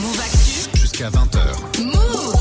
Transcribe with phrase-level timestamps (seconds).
[0.00, 0.78] Move Actu.
[0.78, 1.82] Jusqu'à 20h.
[1.82, 2.37] Move.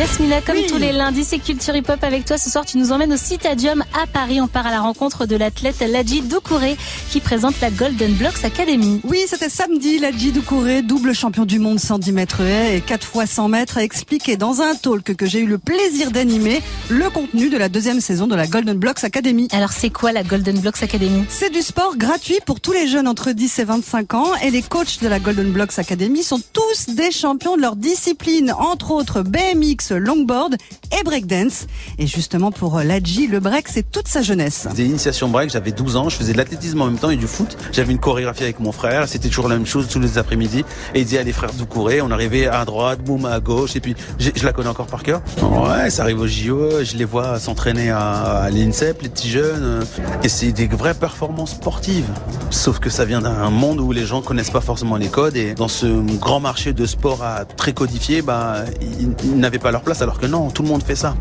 [0.00, 2.38] Yasmina, comme tous les lundis, c'est Culture Hip Hop avec toi.
[2.38, 4.40] Ce soir, tu nous emmènes au Citadium à Paris.
[4.40, 6.78] On part à la rencontre de l'athlète Ladji Doucouré
[7.10, 9.02] qui présente la Golden Blocks Academy.
[9.04, 9.98] Oui, c'était samedi.
[9.98, 13.84] Ladji Doucouré, double champion du monde 110 mètres haies et 4 fois 100 mètres, a
[13.84, 18.00] expliqué dans un talk que j'ai eu le plaisir d'animer le contenu de la deuxième
[18.00, 19.48] saison de la Golden Blocks Academy.
[19.52, 21.24] Alors, c'est quoi la Golden Blocks Academy?
[21.28, 24.62] C'est du sport gratuit pour tous les jeunes entre 10 et 25 ans et les
[24.62, 29.20] coachs de la Golden Blocks Academy sont tous des champions de leur discipline, entre autres
[29.20, 30.56] BMX, longboard
[30.98, 31.66] et breakdance.
[31.98, 34.68] Et justement pour Ladji, le break c'est toute sa jeunesse.
[34.74, 37.26] Des initiations break, j'avais 12 ans, je faisais de l'athlétisme en même temps et du
[37.26, 37.56] foot.
[37.72, 40.64] J'avais une chorégraphie avec mon frère, c'était toujours la même chose tous les après-midi.
[40.94, 43.94] Et il disait les frères Doucouré, on arrivait à droite, boum à gauche, et puis
[44.18, 45.22] je la connais encore par cœur.
[45.42, 48.00] Ouais, ça arrive au JO, je les vois s'entraîner à,
[48.42, 49.82] à l'INSEP, les petits jeunes, euh,
[50.22, 52.06] et c'est des vraies performances sportives.
[52.50, 55.54] Sauf que ça vient d'un monde où les gens connaissent pas forcément les codes, et
[55.54, 55.86] dans ce
[56.18, 58.64] grand marché de sport à très codifié, bah,
[59.00, 61.16] ils n'avaient pas leur place, alors que non, tout le monde fait ça.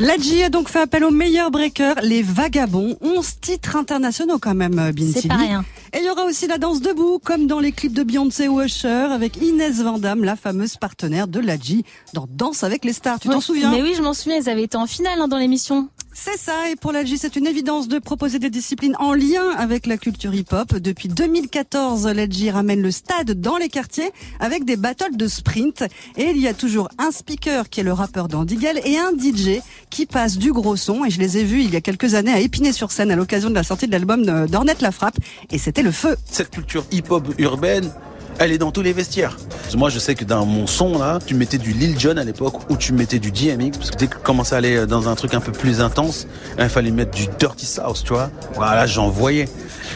[0.00, 2.96] Ladji a donc fait appel aux meilleurs breakers, les vagabonds.
[3.00, 5.20] 11 titres internationaux quand même, euh, Binti.
[5.22, 5.64] C'est pas rien.
[5.92, 8.60] Et il y aura aussi la danse debout, comme dans les clips de Beyoncé ou
[8.60, 13.20] Usher, avec Inès Vandamme, la fameuse partenaire de Ladji dans Danse avec les stars.
[13.20, 13.70] Tu t'en souviens?
[13.70, 15.88] Mais oui, je m'en souviens, ils avaient été en finale hein, dans l'émission.
[16.16, 19.84] C'est ça, et pour Ladji, c'est une évidence de proposer des disciplines en lien avec
[19.84, 20.76] la culture hip-hop.
[20.76, 25.82] Depuis 2014, Ladji ramène le stade dans les quartiers avec des battles de sprint.
[26.16, 29.60] Et il y a toujours un speaker qui est le rappeur d'Andigel et un DJ
[29.90, 31.04] qui passe du gros son.
[31.04, 33.54] Et je les ai vus il y a quelques années à Épinay-sur-Seine à l'occasion de
[33.56, 35.16] la sortie de l'album d'Ornette La Frappe.
[35.50, 36.16] Et c'était le feu.
[36.30, 37.92] cette culture hip-hop urbaine,
[38.38, 39.36] elle est dans tous les vestiaires.
[39.76, 42.70] Moi, je sais que dans mon son, là, tu mettais du Lil Jon à l'époque
[42.70, 45.14] ou tu mettais du DMX, parce que dès que tu commençais à aller dans un
[45.14, 46.26] truc un peu plus intense,
[46.58, 48.30] il fallait mettre du Dirty South, tu vois.
[48.54, 49.48] Voilà, j'en voyais.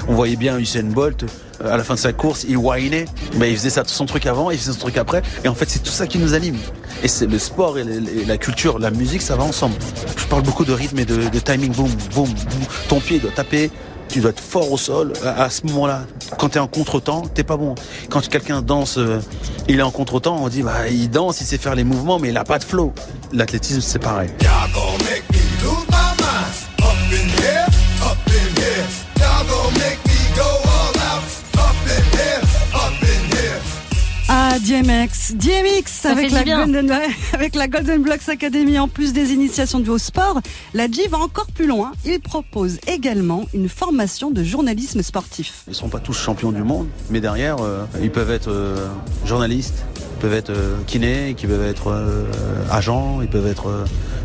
[0.08, 1.24] On voyait bien Usain Bolt,
[1.62, 4.26] euh, à la fin de sa course, il whinait, mais il faisait ça, son truc
[4.26, 6.56] avant, il faisait son truc après, et en fait, c'est tout ça qui nous anime.
[7.02, 7.84] Et c'est le sport et
[8.26, 9.74] la culture, la musique, ça va ensemble.
[10.16, 12.34] Je parle beaucoup de rythme et de, de timing, boum, boum, boum.
[12.88, 13.70] Ton pied doit taper
[14.08, 16.02] tu dois être fort au sol à, ce moment-là.
[16.38, 17.74] Quand tu es en contre-temps, t'es pas bon.
[18.08, 19.20] Quand quelqu'un danse, euh,
[19.68, 22.30] il est en contre-temps, on dit bah il danse, il sait faire les mouvements, mais
[22.30, 22.92] il a pas de flow.
[23.32, 24.30] L'athlétisme, c'est pareil.
[34.58, 36.42] DMX, DMX avec la.
[36.42, 36.90] Golden,
[37.32, 40.40] avec la Golden Blocks Academy en plus des initiations du haut sport,
[40.74, 41.92] la G va encore plus loin.
[42.04, 45.64] Il propose également une formation de journalisme sportif.
[45.68, 48.88] Ils seront pas tous champions du monde, mais derrière, euh, ils peuvent être euh,
[49.24, 49.84] journalistes,
[50.18, 52.24] ils peuvent être euh, kinés, ils peuvent être euh,
[52.72, 53.84] agents, ils peuvent être euh,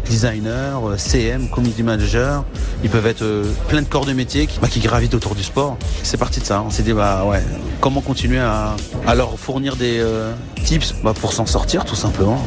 [0.10, 2.44] designers, CM, community manager,
[2.84, 3.24] ils peuvent être
[3.68, 5.78] plein de corps de métier qui, bah, qui gravitent autour du sport.
[6.02, 6.64] C'est parti de ça.
[6.66, 7.44] On s'est dit bah ouais,
[7.80, 8.76] comment continuer à,
[9.16, 10.04] leur fournir des
[10.66, 12.42] tips bah, pour s'en sortir tout simplement.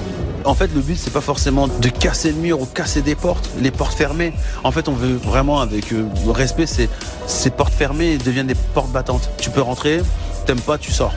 [0.45, 3.49] En fait, le but, c'est pas forcément de casser le mur ou casser des portes,
[3.61, 4.33] les portes fermées.
[4.65, 5.87] En fait, on veut vraiment, avec
[6.29, 9.31] respect, ces portes fermées deviennent des portes battantes.
[9.39, 10.03] Tu peux rentrer,
[10.47, 11.15] t'aimes pas, tu sors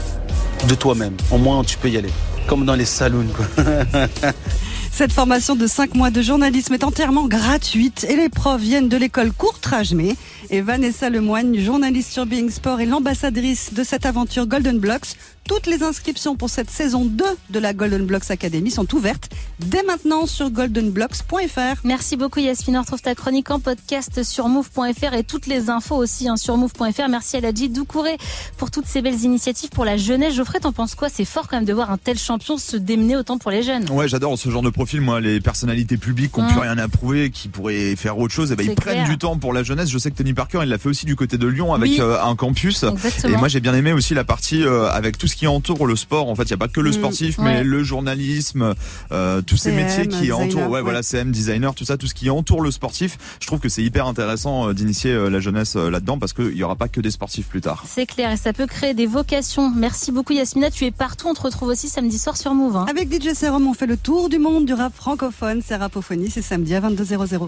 [0.67, 1.15] de toi-même.
[1.31, 2.09] Au moins, tu peux y aller.
[2.47, 3.27] Comme dans les saloons.
[4.91, 8.97] Cette formation de 5 mois de journalisme est entièrement gratuite et les profs viennent de
[8.97, 10.15] l'école Courtrajmé.
[10.49, 15.15] Et Vanessa Lemoigne, journaliste sur Being Sport et l'ambassadrice de cette aventure Golden Blocks.
[15.47, 19.81] Toutes les inscriptions pour cette saison 2 de la Golden Blocks Academy sont ouvertes dès
[19.81, 21.81] maintenant sur goldenblocks.fr.
[21.83, 22.79] Merci beaucoup Yasmina.
[22.79, 26.55] On retrouve ta chronique en podcast sur move.fr et toutes les infos aussi hein, sur
[26.55, 27.09] move.fr.
[27.09, 28.15] Merci à Ladji Doucouré
[28.57, 30.35] pour toutes ces belles initiatives pour la jeunesse.
[30.35, 31.09] Geoffrey, t'en penses quoi?
[31.09, 33.89] C'est fort quand même de voir un tel champion se démener autant pour les jeunes.
[33.89, 35.01] Ouais, j'adore ce genre de profil.
[35.01, 38.51] Moi, les personnalités publiques qui n'ont plus rien à prouver, qui pourraient faire autre chose,
[38.51, 39.89] et ben ils prennent du temps pour la jeunesse.
[39.89, 41.97] Je sais que Tony Parker, il l'a fait aussi du côté de Lyon avec Oui.
[41.99, 42.83] euh, un campus.
[42.83, 43.33] Exactement.
[43.33, 45.95] Et moi, j'ai bien aimé aussi la partie euh, avec tout ce qui entoure le
[45.97, 46.29] sport.
[46.29, 47.43] En fait, il n'y a pas que le Mm, sportif, ouais.
[47.43, 48.73] mais le journalisme,
[49.11, 50.81] euh, tous ces CM, métiers qui designer, entourent, ouais, ouais.
[50.81, 53.17] voilà, CM, designer, tout ça, tout ce qui entoure le sportif.
[53.41, 56.55] Je trouve que c'est hyper intéressant euh, d'initier euh, la jeunesse euh, là-dedans parce qu'il
[56.55, 57.83] y aura pas que des sportifs plus tard.
[57.87, 59.69] C'est clair et ça peut créer des vocations.
[59.75, 60.71] Merci beaucoup Yasmina.
[60.71, 61.27] Tu es partout.
[61.29, 62.77] On te retrouve aussi samedi soir sur Move.
[62.77, 62.85] hein.
[62.89, 65.61] Avec DJ Serum, on fait le tour du monde du rap francophone.
[65.65, 67.47] C'est Rapophonie, c'est samedi à 22h00.